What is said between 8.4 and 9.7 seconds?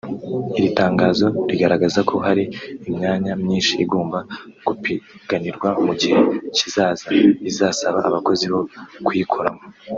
bo kuyikoramo